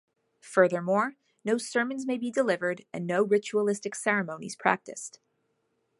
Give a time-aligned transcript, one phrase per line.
[0.41, 1.13] Furthermore,
[1.45, 5.19] no sermons may be delivered, and no ritualistic ceremonies practiced.